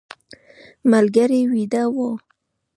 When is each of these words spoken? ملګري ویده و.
ملګري 0.91 1.41
ویده 1.51 1.83
و. 1.93 1.97